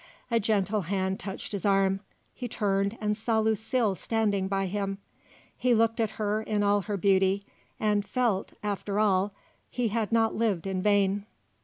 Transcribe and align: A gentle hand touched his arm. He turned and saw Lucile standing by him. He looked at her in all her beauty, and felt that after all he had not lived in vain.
A 0.31 0.39
gentle 0.39 0.81
hand 0.81 1.19
touched 1.19 1.51
his 1.51 1.63
arm. 1.63 1.99
He 2.33 2.47
turned 2.47 2.97
and 2.99 3.15
saw 3.15 3.37
Lucile 3.37 3.93
standing 3.93 4.47
by 4.47 4.65
him. 4.65 4.97
He 5.55 5.75
looked 5.75 5.99
at 5.99 6.09
her 6.17 6.41
in 6.41 6.63
all 6.63 6.81
her 6.81 6.97
beauty, 6.97 7.45
and 7.79 8.03
felt 8.03 8.47
that 8.47 8.57
after 8.63 8.99
all 8.99 9.31
he 9.69 9.89
had 9.89 10.11
not 10.11 10.33
lived 10.33 10.65
in 10.65 10.81
vain. 10.81 11.27